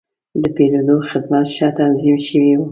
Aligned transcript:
د 0.41 0.43
پیرود 0.55 1.01
خدمت 1.11 1.45
ښه 1.55 1.67
تنظیم 1.79 2.17
شوی 2.27 2.51
و. 2.57 2.61